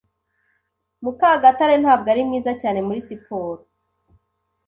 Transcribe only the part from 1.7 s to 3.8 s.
ntabwo ari mwiza cyane muri siporo.